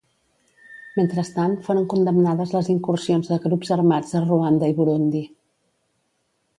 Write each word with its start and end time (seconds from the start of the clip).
Mentrestant 0.99 1.53
foren 1.67 1.85
condemnades 1.91 2.55
les 2.57 2.71
incursions 2.77 3.31
de 3.35 3.39
grups 3.47 3.73
armats 3.79 4.19
a 4.21 4.25
Ruanda 4.27 4.75
i 4.75 4.79
Burundi. 4.83 5.27